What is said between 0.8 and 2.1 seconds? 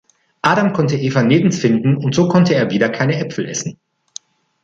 Eva nirgends finden